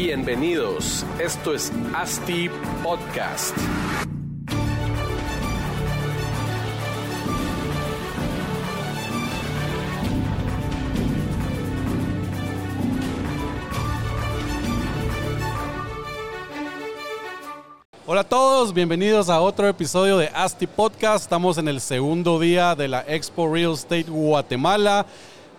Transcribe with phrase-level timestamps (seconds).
[0.00, 2.48] Bienvenidos, esto es ASTI
[2.84, 3.56] Podcast.
[18.06, 21.24] Hola a todos, bienvenidos a otro episodio de ASTI Podcast.
[21.24, 25.06] Estamos en el segundo día de la Expo Real Estate Guatemala.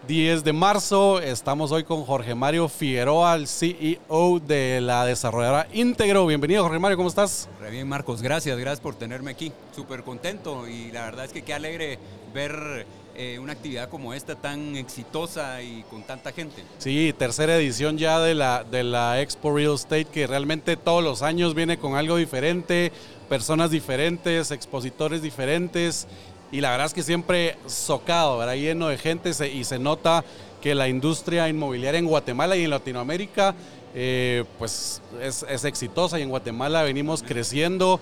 [0.10, 1.22] 10 de marzo.
[1.22, 6.26] Estamos hoy con Jorge Mario Figueroa, el CEO de la desarrolladora Íntegro.
[6.26, 7.48] Bienvenido, Jorge Mario, ¿cómo estás?
[7.62, 9.52] Re bien, Marcos, gracias, gracias por tenerme aquí.
[9.76, 12.00] Súper contento y la verdad es que qué alegre
[12.34, 16.64] ver eh, una actividad como esta tan exitosa y con tanta gente.
[16.80, 21.22] Sí, tercera edición ya de la, de la Expo Real Estate, que realmente todos los
[21.22, 22.92] años viene con algo diferente,
[23.30, 26.08] personas diferentes, expositores diferentes
[26.52, 28.56] y la verdad es que siempre socado, ¿verdad?
[28.56, 30.24] lleno de gente y se nota
[30.62, 33.56] que la industria inmobiliaria en Guatemala y en Latinoamérica
[33.96, 38.00] eh, pues es, exitosa y en Guatemala venimos creciendo.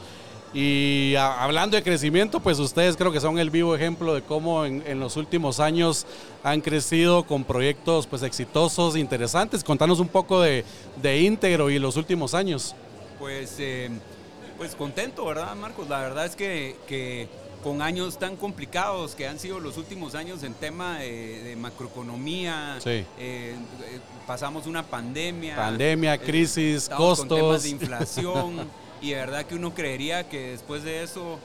[0.54, 5.00] Y hablando de crecimiento, pues ustedes creo que son el vivo ejemplo de cómo en,
[5.00, 6.06] los últimos años
[6.42, 9.64] han crecido con proyectos pues exitosos, interesantes.
[9.64, 10.64] Contanos un poco de,
[11.02, 12.76] de íntegro y los últimos años.
[13.20, 13.90] Pues, eh,
[14.58, 15.90] pues contento, ¿verdad, Marcos?
[15.90, 17.28] La verdad es que, que
[17.64, 22.78] con años tan complicados que han sido los últimos años en tema de, macroeconomía.
[22.84, 22.90] Sí.
[22.90, 23.56] Eh, eh,
[24.26, 25.56] pasamos una pandemia.
[25.56, 27.28] Pandemia, eh, crisis, costos.
[27.28, 28.70] Con temas de inflación.
[29.02, 31.40] y de verdad que uno creería que después de eso,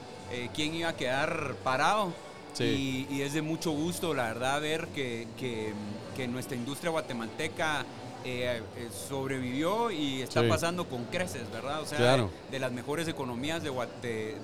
[0.55, 2.13] ¿quién iba a quedar parado?
[2.53, 3.07] Sí.
[3.11, 7.85] Y, es de mucho gusto, la verdad, ver que, que nuestra industria guatemalteca
[8.25, 11.81] eh, eh, sobrevivió y está pasando con creces, ¿verdad?
[11.81, 13.71] O sea, de, las mejores economías de,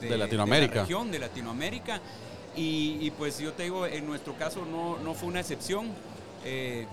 [0.00, 0.74] de, Latinoamérica.
[0.74, 2.00] la región, de Latinoamérica.
[2.56, 5.92] Y, pues yo te digo, en nuestro caso no, no fue una excepción.
[6.44, 6.86] Eh,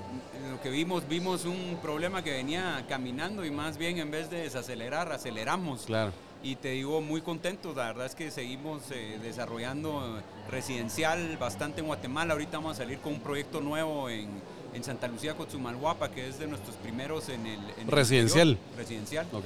[0.52, 4.42] lo que vimos, vimos un problema que venía caminando y más bien en vez de
[4.42, 5.86] desacelerar, aceleramos.
[5.86, 6.12] Claro.
[6.44, 8.84] Y te digo, muy contentos, la verdad es que seguimos
[9.24, 10.22] desarrollando
[10.52, 12.34] residencial bastante en Guatemala.
[12.34, 14.30] Ahorita vamos a salir con un proyecto nuevo en,
[14.76, 17.60] en Santa Lucía, Cochumalhuapa, que es de nuestros primeros en el...
[17.88, 18.58] residencial.
[18.78, 19.26] residencial.
[19.32, 19.46] Ok.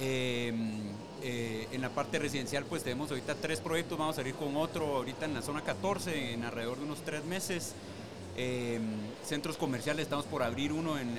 [0.00, 0.72] Em,
[1.22, 4.98] eh, en la parte residencial pues tenemos ahorita tres proyectos, vamos a salir con otro
[4.98, 7.72] ahorita en la zona 14 en alrededor de unos tres meses.
[8.36, 8.82] Em,
[9.24, 11.18] centros comerciales, estamos por abrir uno en,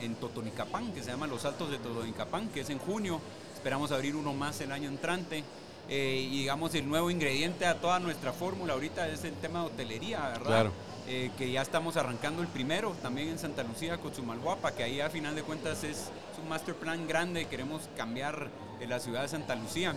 [0.00, 3.20] en, Totonicapán, que se llama Los Altos de Totonicapán, que es en junio.
[3.54, 5.44] Esperamos abrir uno más el año entrante.
[5.88, 9.66] Eh, y digamos, el nuevo ingrediente a toda nuestra fórmula ahorita es el tema de
[9.66, 10.46] hotelería, ¿verdad?
[10.46, 10.72] Claro.
[11.08, 15.08] Eh, que ya estamos arrancando el primero, también en Santa Lucía, Cochumalhuapa, que ahí a
[15.08, 16.10] final de cuentas es,
[16.42, 18.48] un master plan grande, queremos cambiar
[18.80, 19.94] eh, la ciudad de Santa Lucía.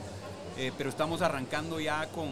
[0.57, 2.29] Eh, pero estamos arrancando ya con,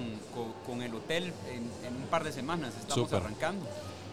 [0.65, 3.65] con, el hotel en, un par de semanas, estamos arrancando.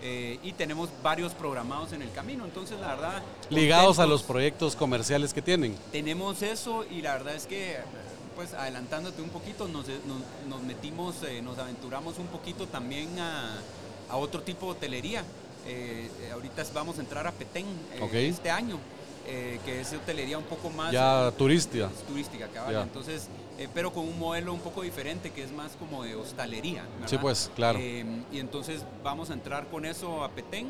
[0.03, 3.23] y tenemos varios programados en el camino, entonces la verdad...
[3.51, 5.77] Ligados a los proyectos comerciales que tienen.
[5.91, 7.79] Tenemos eso y la verdad es que,
[8.37, 13.59] pues adelantándote un poquito, nos, nos, nos metimos, nos aventuramos un poquito también a
[14.15, 15.25] a otro tipo de hotelería.
[15.67, 18.79] Eh, eh, ahorita vamos a entrar a Petén eh, este año,
[19.25, 20.93] que es hotelería un poco más...
[20.93, 21.91] Ya turística.
[22.07, 22.83] Turística, cabal.
[22.83, 23.29] Entonces,
[23.73, 26.85] pero con un modelo un poco diferente, que es más como de hostalería.
[27.07, 27.81] Sí, pues, claro.
[27.81, 30.69] y entonces vamos a entrar con eso a Petén.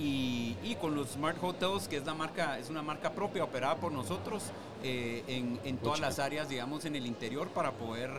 [0.00, 3.90] Y, con los Smart Hotels, que es, la marca, es una marca propia operada por
[3.90, 4.44] nosotros
[4.84, 8.10] en, en, todas las áreas, digamos, en el interior para poder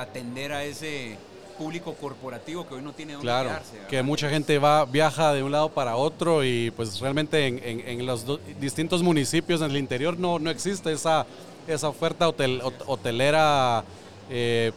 [0.00, 1.16] atender a ese,
[1.52, 3.50] público corporativo que hoy no tiene dónde claro,
[3.88, 8.24] Que mucha gente va, viaja de un lado para otro y pues realmente en, los
[8.60, 11.26] distintos municipios en el interior no, no existe esa,
[11.66, 13.84] esa oferta hotel, hotelera
[14.30, 14.72] eh,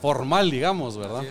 [0.00, 1.24] formal, digamos, ¿verdad?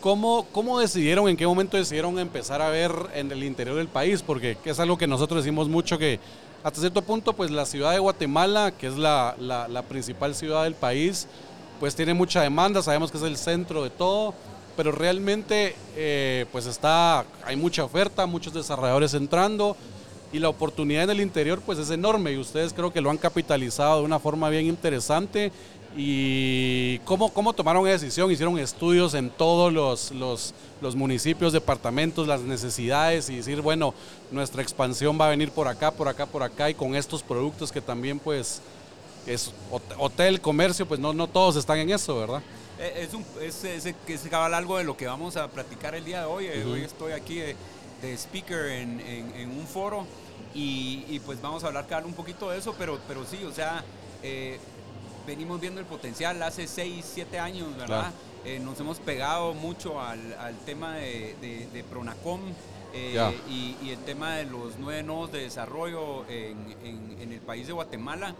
[0.00, 4.22] ¿Cómo, ¿Cómo decidieron, en qué momento decidieron empezar a ver en el interior del país?
[4.22, 6.20] Porque es algo que nosotros decimos mucho que
[6.62, 10.64] hasta cierto punto, pues la ciudad de Guatemala, que es la, la, la principal ciudad
[10.64, 11.26] del país,
[11.80, 14.34] pues tiene mucha demanda, sabemos que es el centro de todo,
[14.76, 19.76] pero realmente eh, pues está, hay mucha oferta, muchos desarrolladores entrando
[20.32, 23.18] y la oportunidad en el interior pues es enorme y ustedes creo que lo han
[23.18, 25.52] capitalizado de una forma bien interesante
[25.96, 28.30] ¿Y cómo, cómo tomaron decisión?
[28.30, 33.94] ¿Hicieron estudios en todos los, los, los, municipios, departamentos, las necesidades y decir, bueno,
[34.32, 37.70] nuestra expansión va a venir por acá, por acá, por acá y con estos productos
[37.70, 38.60] que también pues
[39.26, 39.52] es
[39.98, 42.42] hotel, comercio, pues no, no todos están en eso, ¿verdad?
[42.78, 46.20] Eh, es, un, es, es, es algo de lo que vamos a platicar el día
[46.20, 46.48] de hoy.
[46.48, 47.56] Hoy estoy aquí de,
[48.16, 50.06] speaker en, en, un foro
[50.54, 53.52] y, y, pues vamos a hablar cada un poquito de eso, pero, pero sí, o
[53.52, 53.84] sea...
[54.22, 54.58] Eh,
[55.26, 58.12] venimos viendo el potencial hace 6, 7 años, ¿verdad?
[58.44, 60.20] Eh, nos hemos pegado mucho al,
[60.66, 62.40] tema de, Pronacom
[62.92, 63.18] eh,
[63.48, 68.34] y, el tema de los nueve nodos de desarrollo en, el país de Guatemala.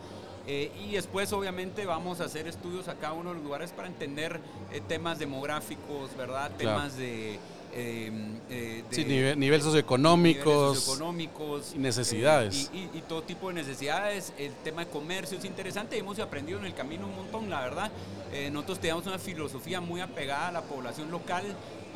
[0.46, 3.88] Eh, y después obviamente vamos a hacer estudios a cada uno de los lugares para
[3.88, 4.40] entender
[4.88, 6.50] temas demográficos, ¿verdad?
[6.58, 7.38] Temas de
[7.76, 12.70] Em, eh, sí, nivel, socioeconómicos, socioeconómicos y necesidades.
[12.72, 14.32] Eh, y, todo tipo de necesidades.
[14.38, 17.90] El tema de comercio es interesante, hemos aprendido en el camino un montón, la verdad.
[18.32, 21.42] Eh, nosotros tenemos una filosofía muy apegada a la población local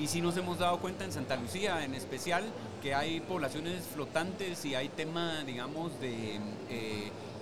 [0.01, 2.43] y sí nos hemos dado cuenta en Santa Lucía en especial
[2.83, 6.41] que hay poblaciones flotantes y hay tema, digamos, de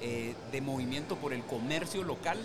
[0.00, 2.38] eh, de movimiento por el comercio local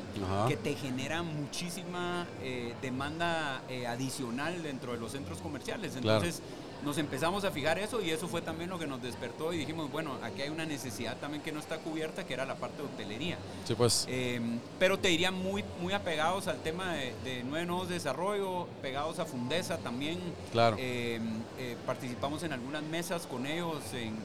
[0.47, 5.95] que te genera muchísima eh, demanda eh, adicional dentro de los centros comerciales.
[5.95, 6.41] Entonces
[6.83, 9.91] nos empezamos a fijar eso y eso fue también lo que nos despertó y dijimos,
[9.91, 12.87] bueno, aquí hay una necesidad también que no está cubierta, que era la parte de
[12.87, 13.37] hotelería.
[13.65, 14.05] Sí, pues.
[14.09, 19.25] Em, pero te diría muy, muy apegados al tema de, nueve nuevos desarrollo, pegados a
[19.25, 20.19] Fundesa también.
[20.51, 20.77] Claro.
[20.79, 21.41] Em,
[21.85, 23.77] participamos en algunas mesas con ellos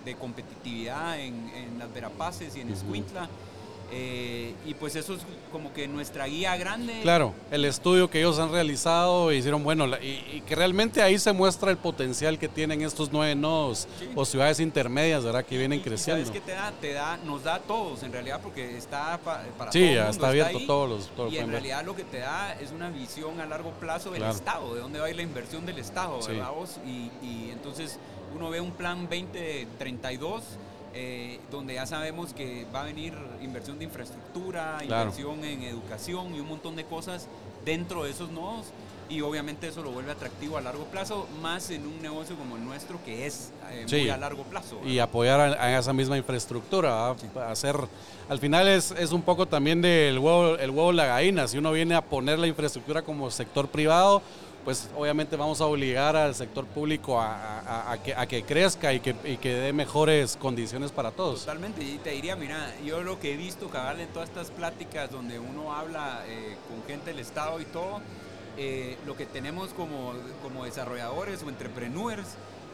[0.04, 1.46] de competitividad en,
[1.78, 3.28] las Verapaces y en Escuintla.
[3.92, 5.20] Eh, y pues eso es
[5.52, 6.98] como que nuestra guía grande.
[7.02, 11.32] Claro, el estudio que ellos han realizado y hicieron, bueno, y, que realmente ahí se
[11.32, 15.44] muestra el potencial que tienen estos nueve nodos o ciudades intermedias, ¿verdad?
[15.44, 16.24] Que vienen creciendo.
[16.24, 19.42] Es que te da, te da, nos da a todos en realidad, porque está para
[19.70, 21.08] sí, todo el mundo, está abierto todos los.
[21.16, 24.24] Todos y en realidad lo que te da es una visión a largo plazo del
[24.24, 26.50] Estado, de dónde va a ir la inversión del Estado, ¿verdad?
[26.84, 27.98] Y, y entonces
[28.34, 30.42] uno ve un plan 2032
[30.98, 33.12] eh, donde ya sabemos que va a venir
[33.42, 37.28] inversión de infraestructura, inversión en educación y un montón de cosas
[37.66, 38.72] dentro de esos nodos
[39.10, 42.64] y obviamente eso lo vuelve atractivo a largo plazo, más en un negocio como el
[42.64, 44.80] nuestro que es eh, muy a largo plazo.
[44.86, 47.14] Y apoyar a, esa misma infraestructura,
[47.46, 47.76] hacer,
[48.30, 51.72] al final es, es, un poco también del huevo, el huevo la gallina, si uno
[51.72, 54.22] viene a poner la infraestructura como sector privado,
[54.66, 57.96] pues obviamente vamos a obligar al sector público a,
[58.28, 61.38] que, crezca y que, dé mejores condiciones para todos.
[61.38, 65.08] Totalmente, y te diría, mira, yo lo que he visto, cabal, en todas estas pláticas
[65.08, 68.00] donde uno habla eh, con gente del Estado y todo,
[68.56, 72.26] eh, lo que tenemos como, como desarrolladores o entrepreneurs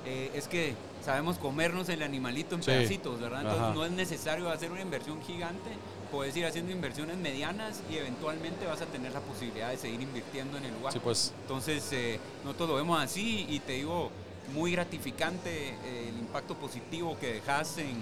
[0.07, 0.75] eh, es que
[1.05, 3.43] sabemos comernos el animalito en pedacitos, ¿verdad?
[3.43, 5.73] Entonces no es necesario hacer una inversión gigante
[6.13, 10.59] puedes ir haciendo inversiones medianas y eventualmente vas a tener la posibilidad de seguir invirtiendo
[10.59, 10.93] en el lugar.
[10.93, 11.33] Sí, pues.
[11.41, 14.11] Entonces, eh, nosotros lo vemos así y te digo,
[14.53, 17.97] muy gratificante eh, el impacto positivo que dejas en,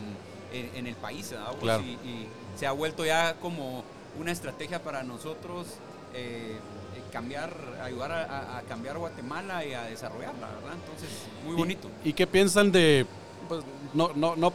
[0.53, 1.83] en, el país, Claro.
[1.83, 2.27] Y,
[2.59, 3.85] se ha vuelto ya como
[4.19, 5.67] una estrategia para nosotros
[6.13, 6.59] eh,
[7.13, 10.75] cambiar, ayudar a, cambiar Guatemala y a desarrollarla, ¿verdad?
[10.75, 11.09] Entonces,
[11.47, 11.89] muy bonito.
[12.05, 13.07] ¿Y, qué piensan de
[13.51, 13.65] pues,
[13.95, 14.53] no, no, no,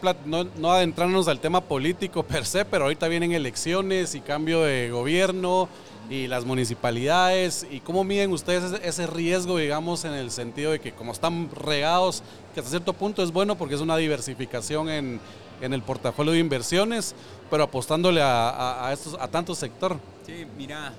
[0.55, 5.67] no, adentrarnos al tema político per se, pero ahorita vienen elecciones y cambio de gobierno
[6.09, 7.67] y las municipalidades.
[7.69, 12.23] ¿Y cómo miden ustedes ese, riesgo, digamos, en el sentido de que como están regados,
[12.53, 15.19] que hasta cierto punto es bueno porque es una diversificación en,
[15.59, 17.15] el portafolio de inversiones,
[17.49, 19.99] pero apostándole a, estos, a tanto sector?
[20.25, 20.93] Sí, mira.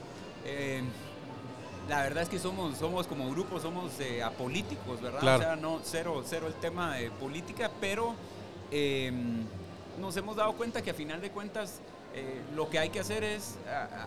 [0.44, 0.82] Eh,
[1.88, 5.36] la verdad es que somos, somos como grupo, somos eh, apolíticos, ¿verdad?
[5.36, 8.14] O sea, no, cero, cero el tema de política, pero
[8.70, 9.44] em,
[10.00, 11.80] nos hemos dado cuenta que a final de cuentas
[12.14, 13.56] eh, lo que hay que hacer es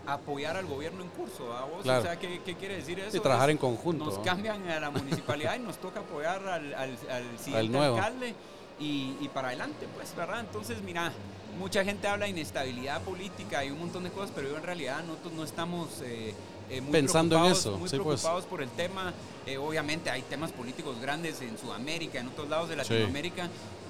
[0.06, 1.54] apoyar al gobierno en curso.
[1.54, 1.82] ¿a vos?
[1.82, 3.16] O sea, ¿qué, quiere decir eso?
[3.16, 4.06] Y trabajar en conjunto.
[4.06, 8.36] Nos cambian a la municipalidad y nos toca apoyar al, al, siguiente alcalde
[8.80, 10.42] y, y, para adelante, pues, ¿verdad?
[10.42, 11.14] Entonces, mira,
[11.58, 15.02] mucha gente habla de inestabilidad política y un montón de cosas, pero yo en realidad
[15.06, 16.02] nosotros no estamos...
[16.02, 16.34] Eh,
[16.70, 17.72] eh, Pensando en eso.
[17.72, 17.92] Muy pues.
[17.92, 19.14] preocupados por el tema.
[19.46, 23.50] Eh, obviamente hay temas políticos grandes en Sudamérica, en otros lados de Latinoamérica,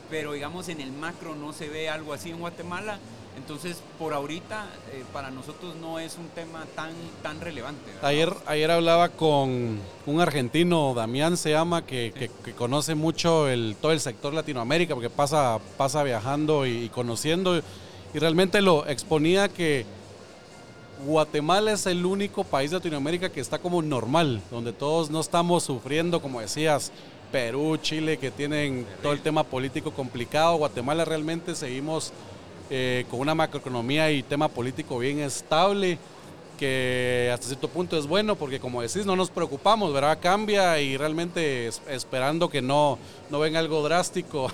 [0.10, 3.00] pero digamos en el macro no se ve algo así en Guatemala.
[3.38, 6.92] Entonces, por ahorita, eh, para nosotros no es un tema tan,
[7.24, 7.90] tan relevante.
[8.02, 14.02] Ayer, ayer hablaba con un argentino, Damián se llama, que, conoce mucho el, todo el
[14.02, 17.62] sector Latinoamérica, porque pasa, pasa viajando y conociendo,
[18.14, 19.86] y realmente lo exponía que
[21.06, 25.64] Guatemala es el único país de Latinoamérica que está como normal, donde todos no estamos
[25.64, 26.92] sufriendo, como decías,
[27.32, 30.58] Perú, Chile, que tienen todo el tema político complicado.
[30.58, 32.12] Guatemala realmente seguimos
[32.70, 35.98] eh, con una macroeconomía y tema político bien estable.
[36.58, 40.20] que hasta cierto punto es bueno porque como decís no nos preocupamos, ¿verdad?
[40.22, 44.52] Cambia y realmente esperando que no, no venga algo drástico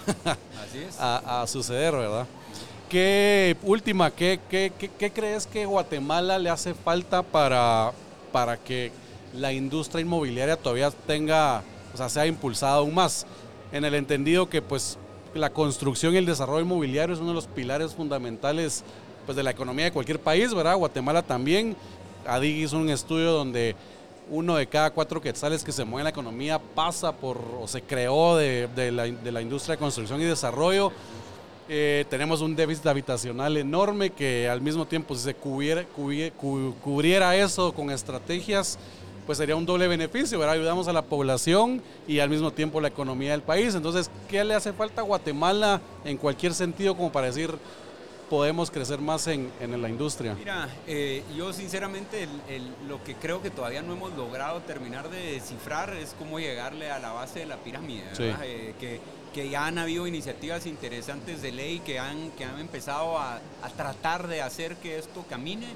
[0.99, 2.27] a, suceder, ¿verdad?
[2.89, 4.39] ¿Qué última, qué,
[5.13, 7.91] crees que Guatemala le hace falta para,
[8.31, 8.91] para que
[9.33, 11.63] la industria inmobiliaria todavía tenga,
[11.93, 13.25] o sea, sea impulsada aún más?
[13.71, 14.97] En el entendido que pues
[15.33, 18.83] la construcción y el desarrollo inmobiliario es uno de los pilares fundamentales
[19.25, 20.77] pues, de la economía de cualquier país, ¿verdad?
[20.77, 21.75] Guatemala también.
[22.27, 23.75] ADIG hizo un estudio donde
[24.29, 27.81] uno de cada cuatro quetzales que se mueve en la economía pasa por o se
[27.81, 30.91] creó de, la, industria de construcción y desarrollo.
[31.67, 37.73] Eh, tenemos un déficit habitacional enorme que al mismo tiempo si se cubriera, cubriera eso
[37.73, 38.77] con estrategias,
[39.25, 40.55] pues sería un doble beneficio, ¿verdad?
[40.55, 43.73] Ayudamos a la población y al mismo tiempo la economía del país.
[43.73, 47.49] Entonces, ¿qué le hace falta a Guatemala en cualquier sentido como para decir,
[48.29, 50.35] podemos crecer más en, en la industria?
[50.35, 52.27] Mira, eh, yo sinceramente
[52.87, 56.99] lo que creo que todavía no hemos logrado terminar de descifrar es cómo llegarle a
[56.99, 58.99] la base de la pirámide, eh, que,
[59.35, 63.69] que, ya han habido iniciativas interesantes de ley que han, que han empezado a, a
[63.75, 65.67] tratar de hacer que esto camine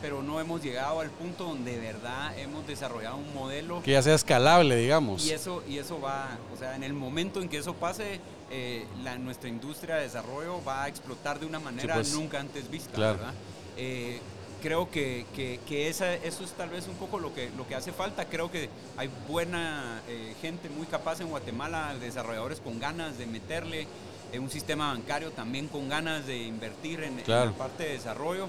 [0.00, 4.02] pero no hemos llegado al punto donde de verdad hemos desarrollado un modelo que ya
[4.02, 5.26] sea escalable, digamos.
[5.26, 8.20] Y eso, y eso va, o sea, en el momento en que eso pase,
[8.50, 12.70] eh, la, nuestra industria de desarrollo va a explotar de una manera pues, nunca antes
[12.70, 13.34] vista, ¿verdad?
[13.76, 14.20] Eh,
[14.62, 17.92] creo que, que, esa, eso es tal vez un poco lo que, lo que hace
[17.92, 18.26] falta.
[18.26, 23.86] Creo que hay buena eh, gente muy capaz en Guatemala, desarrolladores con ganas de meterle,
[24.32, 28.48] en un sistema bancario también con ganas de invertir en, la parte de desarrollo.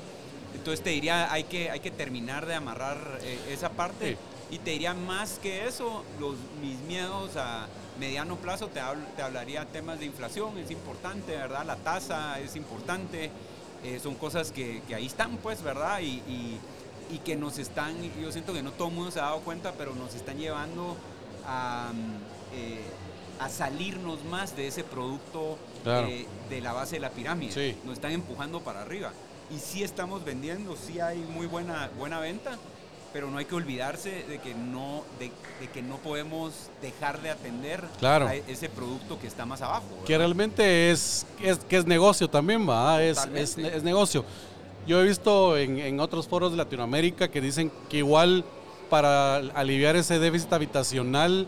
[0.53, 4.17] Entonces te diría, hay que, hay que terminar de amarrar esa parte.
[4.51, 7.67] Y te diría más que eso, los, mis miedos a
[7.99, 8.81] mediano plazo te,
[9.15, 11.65] te hablaría temas de inflación, es importante, ¿verdad?
[11.65, 13.29] La tasa es importante,
[13.83, 15.99] eh, son cosas que, ahí están, pues, ¿verdad?
[16.01, 16.59] Y,
[17.25, 19.95] que nos están, yo siento que no todo el mundo se ha dado cuenta, pero
[19.95, 20.95] nos están llevando
[21.47, 21.91] a,
[22.53, 22.83] eh,
[23.39, 27.77] a salirnos más de ese producto eh, de la base de la pirámide.
[27.85, 29.11] Nos están empujando para arriba.
[29.49, 32.57] Y sí estamos vendiendo, sí hay muy buena, buena venta,
[33.11, 35.31] pero no hay que olvidarse de que no, de,
[35.67, 39.85] que no podemos dejar de atender a ese producto que está más abajo.
[40.05, 44.23] Que realmente es, es, que es negocio también, va, es, es, negocio.
[44.87, 48.43] Yo he visto en, en, otros foros de Latinoamérica que dicen que igual
[48.89, 51.47] para aliviar ese déficit habitacional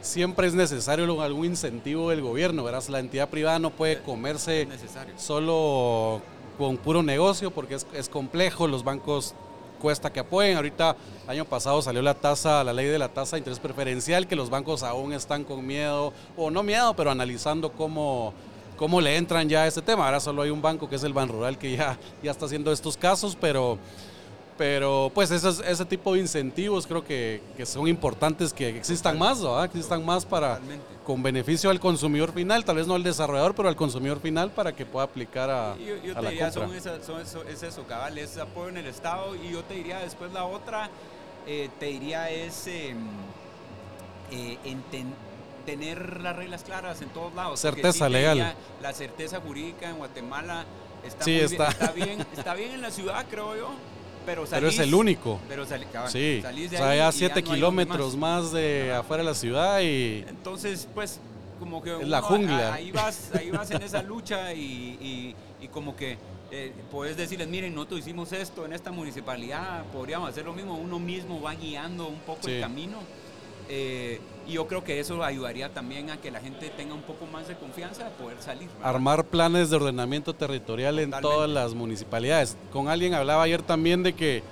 [0.00, 4.68] siempre es necesario algún incentivo del gobierno, verás, la entidad privada no puede comerse
[5.16, 6.22] solo
[6.58, 9.34] con puro negocio porque es, es complejo, los bancos
[9.76, 10.56] cuesta que apoyen.
[10.56, 14.36] Ahorita, año pasado salió la tasa, la ley de la tasa de interés preferencial, que
[14.36, 18.32] los bancos aún están con miedo, o no miedo, pero analizando cómo,
[18.76, 20.06] cómo le entran ya a este tema.
[20.06, 22.72] Ahora solo hay un banco que es el Ban Rural que ya, ya está haciendo
[22.72, 23.78] estos casos, pero
[24.56, 29.42] pero pues ese, ese tipo de incentivos creo que, que son importantes que existan más,
[29.42, 29.70] ¿verdad?
[29.70, 30.60] Que existan más para
[31.04, 34.74] con beneficio al consumidor final, tal vez no al desarrollador, pero al consumidor final para
[34.74, 36.70] que pueda aplicar a, yo, yo a te diría, Son,
[37.26, 40.44] son es eso, cabal, es apoyo en el Estado y yo te diría después la
[40.44, 40.90] otra,
[41.46, 42.96] eh, te diría es em,
[44.32, 44.58] eh,
[45.64, 47.60] tener las reglas claras en todos lados.
[47.60, 48.54] Certeza legal.
[48.80, 50.64] la certeza jurídica en Guatemala
[51.04, 51.68] está, sí, está.
[51.68, 53.68] está bien, está bien en la ciudad, creo yo
[54.26, 55.40] pero, es el único.
[55.48, 55.64] Pero
[56.08, 56.42] sí.
[56.44, 60.24] o sea, ya 7 kilómetros más de afuera de la ciudad y...
[60.28, 61.20] Entonces, pues,
[61.58, 62.02] como que...
[62.02, 62.74] Es la jungla.
[62.74, 66.16] Ahí vas, ahí vas en esa lucha y, y, como que
[66.50, 70.98] eh, puedes decirles, miren, nosotros hicimos esto en esta municipalidad, podríamos hacer lo mismo, uno
[70.98, 72.98] mismo va guiando un poco el camino.
[73.68, 77.26] Eh, y yo creo que eso ayudaría también a que la gente tenga un poco
[77.26, 78.68] más de confianza de poder salir.
[78.82, 82.56] Armar planes de ordenamiento territorial en todas las municipalidades.
[82.72, 84.42] Con alguien hablaba ayer también de que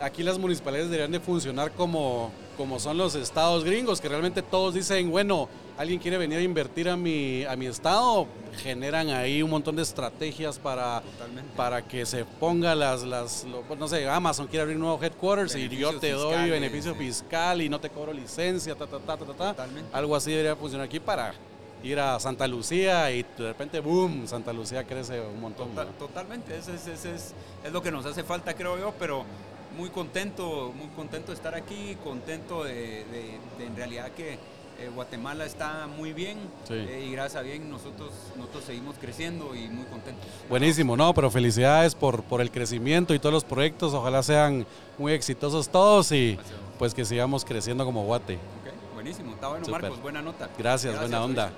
[0.00, 4.74] aquí las municipalidades deberían de funcionar como, como son los estados gringos, que realmente todos
[4.74, 8.26] dicen, bueno, alguien quiere venir a invertir a mi, a mi estado,
[8.62, 11.02] generan ahí un montón de estrategias para,
[11.56, 15.54] para que se ponga las, las pues, no sé, Amazon quiere abrir un nuevo headquarters
[15.56, 19.54] y yo te doy beneficio fiscal y no te cobro licencia, ta, ta, ta, ta,
[19.54, 19.66] ta.
[19.92, 21.34] Algo así debería funcionar aquí para
[21.82, 25.68] ir a Santa Lucía y de repente, boom, Santa Lucía crece un montón.
[25.98, 29.24] totalmente, eso es, es, es, es, lo que nos hace falta, creo yo, pero
[29.76, 33.04] muy contento, muy contento de estar aquí, contento de,
[33.58, 34.38] de en realidad que
[34.84, 36.38] eh, Guatemala está muy bien
[36.70, 40.24] eh, y gracias a bien nosotros, nosotros seguimos creciendo y muy contentos.
[40.48, 44.66] Buenísimo, no, pero felicidades por, por el crecimiento y todos los proyectos, ojalá sean
[44.98, 46.38] muy exitosos todos y
[46.78, 48.38] pues que sigamos creciendo como Guate.
[48.94, 50.50] buenísimo, está bueno Marcos, buena nota.
[50.58, 51.50] Gracias, buena onda.